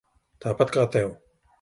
Tāpat 0.45 0.73
kā 0.79 0.87
tev. 0.97 1.17